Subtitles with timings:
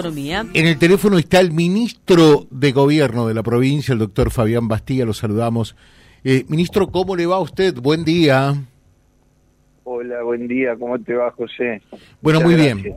[0.00, 5.04] En el teléfono está el ministro de Gobierno de la provincia, el doctor Fabián Bastilla,
[5.04, 5.74] lo saludamos.
[6.22, 7.74] Eh, ministro, ¿cómo le va a usted?
[7.74, 8.54] Buen día.
[9.82, 11.82] Hola, buen día, ¿cómo te va, José?
[12.22, 12.94] Bueno, muy bien,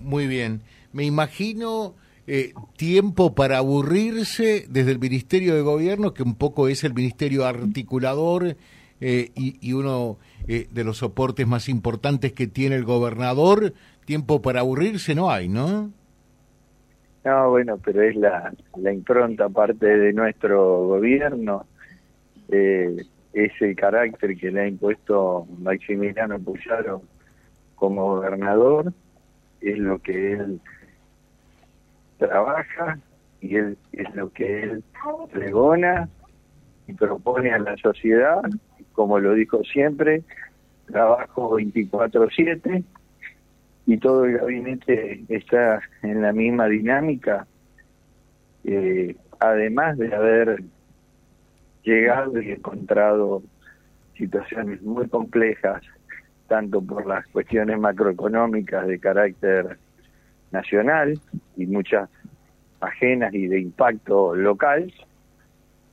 [0.00, 0.62] muy bien.
[0.92, 1.94] Me imagino
[2.26, 7.46] eh, tiempo para aburrirse desde el Ministerio de Gobierno, que un poco es el ministerio
[7.46, 8.56] articulador
[9.00, 13.72] eh, y, y, uno de los soportes más importantes que tiene el gobernador.
[14.04, 15.92] Tiempo para aburrirse no hay, ¿no?
[17.24, 21.64] No, bueno, pero es la, la impronta parte de nuestro gobierno,
[22.50, 22.96] eh,
[23.32, 27.02] es el carácter que le ha impuesto Maximiliano Puyaro
[27.76, 28.92] como gobernador,
[29.62, 30.60] es lo que él
[32.18, 32.98] trabaja
[33.40, 34.84] y él, es lo que él
[35.32, 36.10] pregona
[36.86, 38.42] y propone a la sociedad,
[38.92, 40.22] como lo dijo siempre,
[40.86, 42.84] trabajo 24/7
[43.86, 47.46] y todo el gabinete está en la misma dinámica,
[48.64, 50.62] eh, además de haber
[51.82, 53.42] llegado y encontrado
[54.16, 55.82] situaciones muy complejas,
[56.48, 59.78] tanto por las cuestiones macroeconómicas de carácter
[60.50, 61.20] nacional
[61.56, 62.08] y muchas
[62.80, 64.92] ajenas y de impacto local,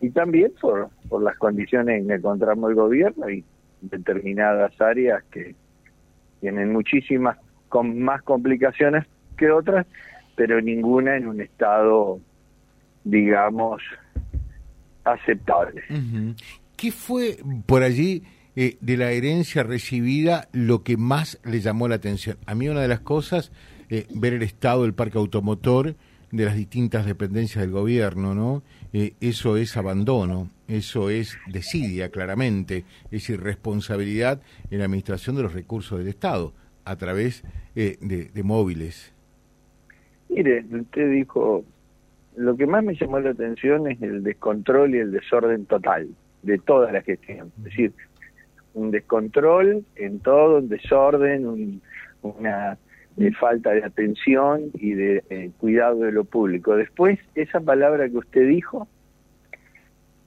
[0.00, 3.44] y también por, por las condiciones en que encontramos el gobierno y
[3.80, 5.54] determinadas áreas que
[6.40, 9.86] tienen muchísimas con más complicaciones que otras,
[10.36, 12.20] pero ninguna en un estado,
[13.04, 13.82] digamos,
[15.04, 15.82] aceptable.
[16.76, 18.22] ¿Qué fue por allí
[18.54, 22.38] eh, de la herencia recibida lo que más le llamó la atención?
[22.46, 23.52] A mí una de las cosas,
[23.90, 25.96] eh, ver el estado del parque automotor
[26.30, 28.62] de las distintas dependencias del gobierno, ¿no?
[28.92, 35.54] Eh, eso es abandono, eso es desidia, claramente, es irresponsabilidad en la administración de los
[35.54, 36.52] recursos del Estado
[36.88, 37.44] a través
[37.76, 39.14] eh, de, móviles?
[40.28, 41.64] Mire, usted dijo,
[42.36, 46.08] lo que más me llamó la atención es el descontrol y el desorden total
[46.42, 47.52] de toda la gestión.
[47.58, 47.92] Es decir,
[48.74, 51.80] un descontrol en todo, un desorden,
[52.22, 52.78] una
[53.18, 56.76] eh, falta de atención y de eh, cuidado de lo público.
[56.76, 58.88] Después, esa palabra que usted dijo,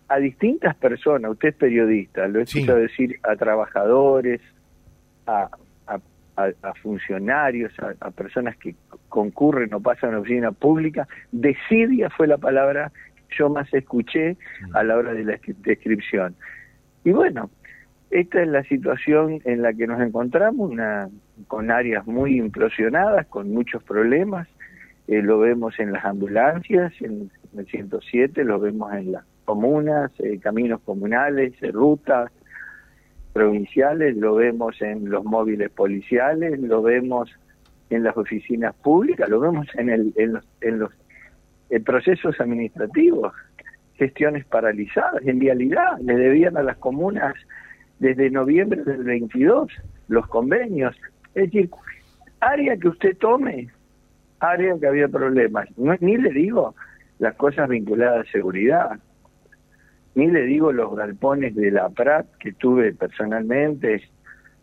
[0.07, 4.41] a distintas personas, usted es periodista, lo he escuchado decir a trabajadores,
[5.25, 5.49] a
[6.35, 8.75] a, funcionarios, a, personas que
[9.09, 11.07] concurren o pasan a la oficina pública.
[11.31, 12.91] Desidia fue la palabra
[13.27, 14.37] que yo más escuché
[14.73, 16.35] a la hora de la descripción.
[17.03, 17.49] Y bueno,
[18.11, 21.09] esta es la situación en la que nos encontramos, una,
[21.47, 24.47] con áreas muy implosionadas, con muchos problemas.
[25.07, 30.39] Eh, lo vemos en las ambulancias, en, el 107, lo vemos en las comunas, eh,
[30.39, 32.31] caminos comunales, rutas,
[33.33, 37.29] provinciales, lo vemos en los móviles policiales, lo vemos
[37.89, 40.91] en las oficinas públicas, lo vemos en, el, en los, en los
[41.85, 43.33] procesos administrativos,
[43.95, 47.35] gestiones paralizadas, en vialidad, le debían a las comunas
[47.99, 49.71] desde noviembre del 22
[50.07, 50.95] los convenios.
[51.35, 51.69] Es decir,
[52.39, 53.69] área que usted tome,
[54.39, 55.69] área que había problemas.
[55.77, 56.75] No, ni le digo
[57.19, 58.99] las cosas vinculadas a seguridad,
[60.16, 64.01] ni le digo los galpones de la Prat que tuve personalmente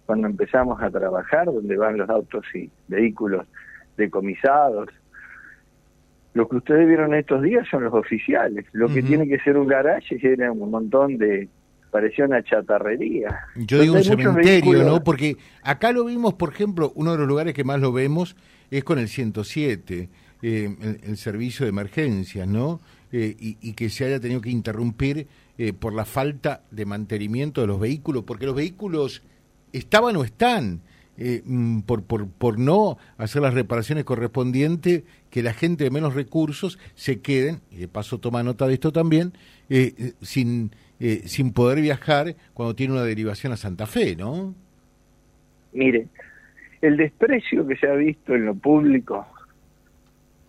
[0.07, 3.47] cuando empezamos a trabajar, donde van los autos y vehículos
[3.97, 4.89] decomisados.
[6.35, 8.65] Lo que ustedes vieron estos días son los oficiales.
[8.73, 11.49] Lo que tiene que ser un garaje era un montón de,
[11.91, 13.41] parecía una chatarrería.
[13.57, 15.03] Yo digo un cementerio, ¿no?
[15.03, 18.37] Porque acá lo vimos, por ejemplo, uno de los lugares que más lo vemos
[18.71, 20.09] es con el 107,
[20.43, 22.81] eh, el, servicio de emergencias, ¿no?
[23.11, 27.67] Eh, y, que se haya tenido que interrumpir eh, por la falta de mantenimiento de
[27.67, 29.23] los vehículos, porque los vehículos
[29.73, 30.81] estaban o están.
[31.17, 36.15] Eh, mm, por, por, por no hacer las reparaciones correspondientes, que la gente de menos
[36.15, 39.33] recursos se queden, y de paso toma nota de esto también,
[40.21, 40.71] sin,
[41.25, 44.55] sin poder viajar cuando tiene una derivación a Santa Fe, ¿no?
[45.73, 46.07] Mire,
[46.83, 49.27] el desprecio que se ha visto en lo público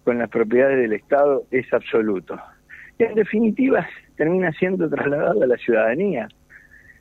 [0.03, 2.39] con las propiedades del Estado es absoluto.
[2.97, 6.27] Y en definitiva termina siendo trasladado a la ciudadanía.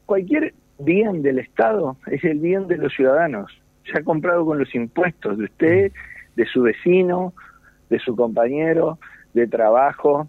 [0.06, 3.50] Cualquier bien del Estado es el bien de los ciudadanos.
[3.90, 5.92] Se ha comprado con los impuestos de usted,
[6.36, 7.34] de su vecino,
[7.90, 8.98] de su compañero
[9.34, 10.28] de trabajo,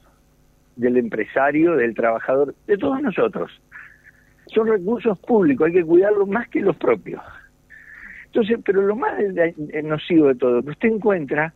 [0.75, 3.51] del empresario, del trabajador, de todos nosotros.
[4.48, 7.21] Son recursos públicos, hay que cuidarlos más que los propios.
[8.25, 9.13] Entonces, pero lo más
[9.83, 11.54] nocivo de todo, que usted encuentra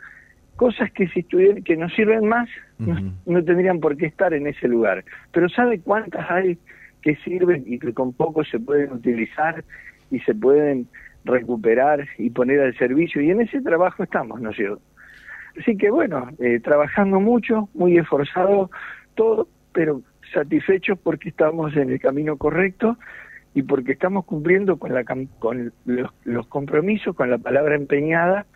[0.56, 4.68] cosas que si estuvieran, que nos sirven más, no, tendrían por qué estar en ese
[4.68, 5.04] lugar.
[5.32, 6.58] Pero ¿sabe cuántas hay
[7.02, 9.64] que sirven y que con poco se pueden utilizar
[10.12, 10.88] y se pueden
[11.26, 13.22] recuperar y poner al servicio?
[13.22, 14.82] Y en ese trabajo estamos, ¿no es cierto?
[15.60, 18.72] Así que bueno, eh, trabajando mucho, muy esforzado,
[19.16, 20.02] todo, pero
[20.34, 22.98] satisfechos porque estamos en el camino correcto
[23.54, 28.48] y porque estamos cumpliendo con, la, con los, compromisos, con la palabra empeñada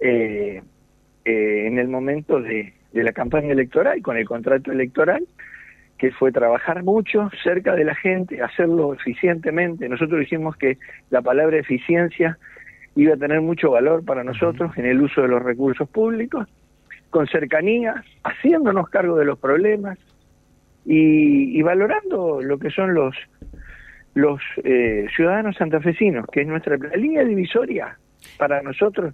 [0.00, 0.62] eh,
[1.26, 5.26] eh, en el momento de, de la campaña electoral, con el contrato electoral,
[5.98, 9.88] que fue trabajar mucho cerca de la gente, hacerlo eficientemente.
[9.88, 10.78] Nosotros dijimos que
[11.10, 12.38] la palabra eficiencia
[12.94, 16.46] iba a tener mucho valor para nosotros en el uso de los recursos públicos,
[17.10, 19.98] con cercanía, haciéndonos cargo de los problemas
[20.84, 23.16] y, valorando lo que son los
[24.14, 27.98] los eh, ciudadanos santafesinos, que es nuestra línea divisoria
[28.38, 29.12] para nosotros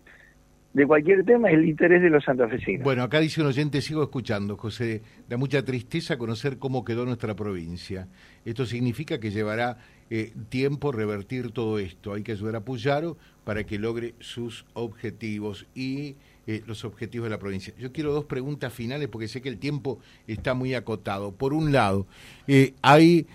[0.74, 2.82] de cualquier tema es el interés de los santafesinos.
[2.82, 7.34] Bueno, acá dice un oyente, sigo escuchando, José, da mucha tristeza conocer cómo quedó nuestra
[7.34, 8.08] provincia.
[8.44, 9.76] Esto significa que llevará
[10.08, 12.14] eh, tiempo revertir todo esto.
[12.14, 16.16] Hay que ayudar a Puyaro para que logre sus objetivos y
[16.46, 17.74] eh, los objetivos de la provincia.
[17.78, 21.32] Yo quiero dos preguntas finales porque sé que el tiempo está muy acotado.
[21.32, 22.06] Por un lado,
[22.46, 23.26] eh, hay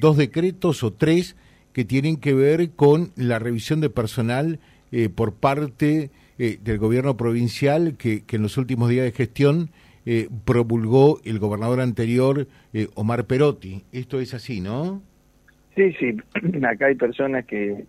[0.00, 1.36] dos decretos o tres
[1.72, 4.58] que tienen que ver con la revisión de personal
[5.14, 6.10] por parte
[6.44, 9.70] eh, del gobierno provincial que, en los últimos días de gestión
[10.04, 13.84] eh, promulgó el gobernador anterior, eh, Omar Perotti.
[13.92, 15.00] Esto es así, ¿no?
[15.76, 16.16] Sí, sí.
[16.66, 17.84] Acá hay personas que,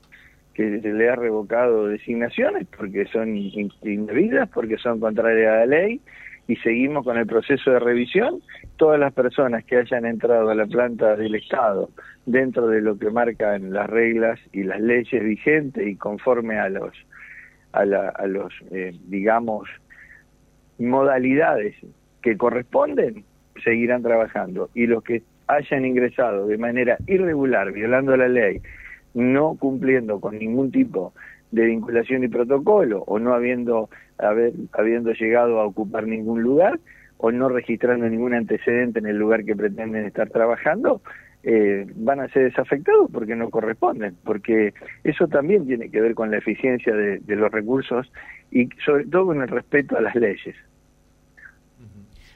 [0.54, 6.00] que se le ha revocado designaciones porque son indebidas, porque son contrarias a la ley
[6.48, 8.40] y seguimos con el proceso de revisión.
[8.78, 11.90] Todas las personas que hayan entrado a la planta del Estado
[12.28, 16.94] dentro de lo que marcan las reglas y las leyes vigentes y conforme a los
[17.74, 19.68] a, la, a los, eh, digamos,
[20.80, 21.76] modalidades
[22.22, 23.26] que corresponden,
[23.64, 24.70] seguirán trabajando.
[24.74, 28.62] Y los que hayan ingresado de manera irregular, violando la ley,
[29.14, 31.14] no cumpliendo con ningún tipo
[31.52, 33.90] de vinculación y protocolo, o no habiendo,
[34.72, 36.80] habiendo llegado a ocupar ningún lugar,
[37.18, 41.02] o no registrando ningún antecedente en el lugar que pretenden estar trabajando,
[41.46, 44.74] eh, van a ser desafectados porque no corresponden, porque
[45.04, 48.10] eso también tiene que ver con la eficiencia de, los recursos
[48.50, 50.56] y sobre todo con el respeto a las leyes.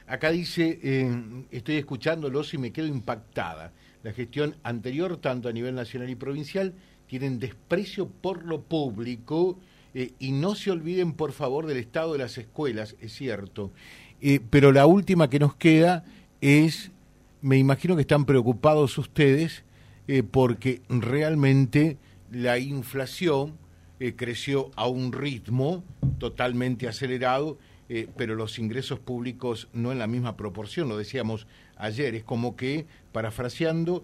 [0.06, 1.10] Acá dice, eh,
[1.50, 3.72] estoy escuchándolos y me quedo impactada.
[4.02, 6.74] La gestión anterior, tanto a nivel nacional y provincial,
[7.06, 9.58] tienen desprecio por lo público
[9.94, 13.72] eh, y no se olviden, por favor, del estado de las escuelas, es cierto.
[14.50, 16.04] pero la última que nos queda
[16.42, 16.92] es
[17.40, 19.64] me imagino que están preocupados ustedes
[20.06, 21.98] eh, porque realmente
[22.30, 23.58] la inflación
[24.00, 25.84] eh, creció a un ritmo
[26.18, 27.58] totalmente acelerado,
[27.88, 31.46] eh, pero los ingresos públicos no en la misma proporción, lo decíamos
[31.76, 34.02] ayer, es como que, parafraseando,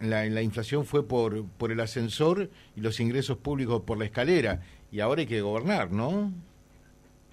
[0.00, 4.62] la, la inflación fue por, por el ascensor y los ingresos públicos por la escalera,
[4.90, 6.32] y ahora hay que gobernar, ¿no?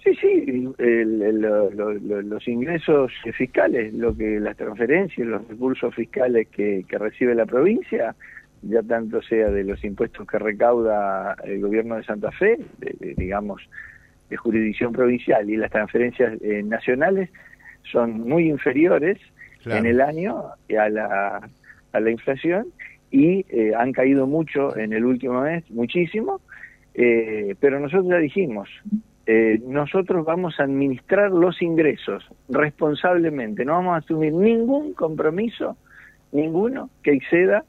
[0.04, 7.46] Sí, sí, los ingresos fiscales, lo que las transferencias, los recursos fiscales que, recibe la
[7.46, 8.16] provincia,
[8.62, 12.58] ya tanto sea de los impuestos que recauda el gobierno de Santa Fe,
[13.16, 13.62] digamos,
[14.28, 17.30] de jurisdicción provincial y las transferencias eh, nacionales,
[17.82, 19.18] son muy inferiores
[19.66, 20.46] en el año
[20.78, 21.48] a la,
[21.92, 22.66] a la inflación
[23.12, 26.40] y eh, han caído mucho en el último mes, muchísimo,
[26.94, 28.68] eh, pero nosotros ya dijimos,
[29.26, 35.76] eh, nosotros vamos a administrar los ingresos responsablemente, no vamos a asumir ningún compromiso,
[36.32, 37.64] ninguno que exceda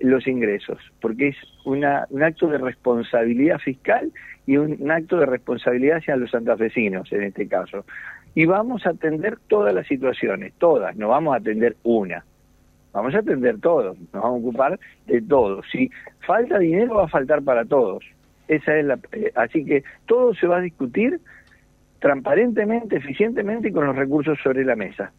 [0.00, 4.12] los ingresos, porque es una, un acto de responsabilidad fiscal
[4.46, 7.84] y un, acto de responsabilidad hacia los santafesinos en este caso.
[8.34, 12.24] Y vamos a atender todas las situaciones, todas, no vamos a atender una,
[12.92, 15.62] vamos a atender todo, nos vamos a ocupar de todo.
[15.70, 15.90] Si
[16.20, 18.04] falta dinero va a faltar para todos,
[18.48, 21.20] esa es la, eh, así que todo se va a discutir
[22.00, 25.12] transparentemente, eficientemente y con los recursos sobre la mesa.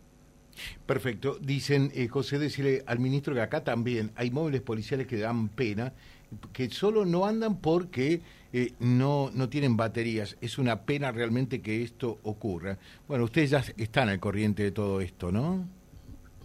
[0.85, 1.37] Perfecto.
[1.39, 5.93] Dicen, eh, José, decirle al ministro que acá también hay móviles policiales que dan pena,
[6.53, 8.21] que solo no andan porque
[8.51, 10.37] eh, no, no tienen baterías.
[10.41, 12.77] Es una pena realmente que esto ocurra.
[13.07, 15.65] Bueno, ustedes ya están al corriente de todo esto, ¿no?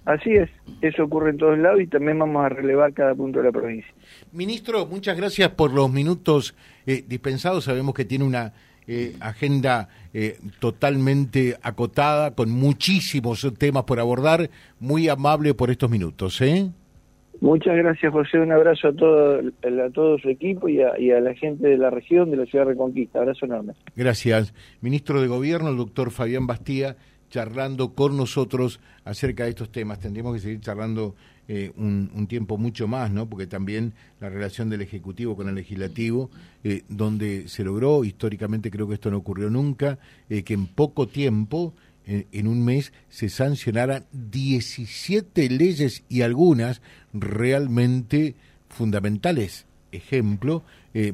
[0.05, 0.51] Así es,
[0.83, 3.91] eso ocurre en todos lados y también vamos a relevar cada punto de la provincia.
[4.33, 6.55] Ministro, muchas gracias por los minutos
[6.87, 7.65] eh, dispensados.
[7.65, 8.53] Sabemos que tiene una
[8.87, 14.51] eh, agenda eh, totalmente acotada, con muchísimos temas por abordar.
[14.79, 16.39] Muy amable por estos minutos.
[16.43, 16.69] ¿eh?
[17.41, 18.39] Muchas gracias, José.
[18.41, 21.79] Un abrazo a todo, a todo su equipo y a, y a, la gente de
[21.79, 23.21] la región, de la ciudad de Reconquista.
[23.21, 23.73] Abrazo enorme.
[23.97, 24.53] Gracias.
[24.83, 26.97] Ministro de Gobierno, el doctor Fabián Bastía
[27.31, 30.01] charlando con nosotros acerca de estos temas.
[30.01, 31.15] Tendríamos que seguir charlando
[31.47, 33.29] eh, un, tiempo mucho más, ¿no?
[33.29, 36.31] Porque también la relación del Ejecutivo con el Legislativo,
[36.63, 39.99] eh, donde se logró, históricamente creo que esto no ocurrió nunca,
[40.31, 41.75] eh, que en poco tiempo,
[42.07, 46.83] en un mes, se sancionaran 17 leyes y algunas
[47.15, 48.35] realmente
[48.69, 49.65] fundamentales.
[49.91, 50.65] Ejemplo,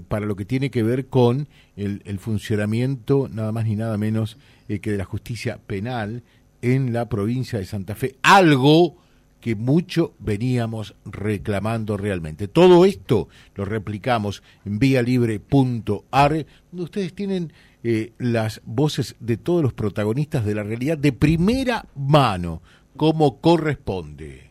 [0.08, 4.36] para lo que tiene que ver con el, funcionamiento, nada más ni nada menos
[4.68, 6.22] que de la justicia penal
[6.62, 8.16] en la provincia de Santa Fe.
[8.22, 8.96] Algo
[9.40, 12.46] que mucho veníamos reclamando realmente.
[12.46, 19.72] Todo esto lo replicamos en vialibre.ar, donde ustedes tienen eh, las voces de todos los
[19.72, 22.62] protagonistas de la realidad de primera mano,
[22.96, 24.50] como corresponde.